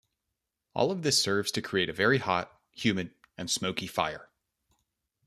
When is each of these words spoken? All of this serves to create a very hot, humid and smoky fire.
All 0.73 0.89
of 0.89 1.03
this 1.03 1.21
serves 1.21 1.51
to 1.51 1.61
create 1.61 1.87
a 1.87 1.93
very 1.93 2.17
hot, 2.17 2.59
humid 2.71 3.13
and 3.37 3.51
smoky 3.51 3.85
fire. 3.85 4.29